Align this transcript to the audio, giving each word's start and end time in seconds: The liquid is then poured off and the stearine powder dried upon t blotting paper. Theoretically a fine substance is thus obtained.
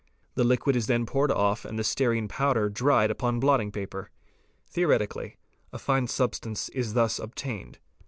The 0.33 0.43
liquid 0.43 0.75
is 0.75 0.87
then 0.87 1.05
poured 1.05 1.29
off 1.29 1.63
and 1.63 1.77
the 1.77 1.83
stearine 1.83 2.27
powder 2.27 2.69
dried 2.69 3.11
upon 3.11 3.35
t 3.35 3.39
blotting 3.41 3.71
paper. 3.71 4.09
Theoretically 4.67 5.37
a 5.71 5.77
fine 5.77 6.07
substance 6.07 6.69
is 6.69 6.95
thus 6.95 7.19
obtained. 7.19 7.77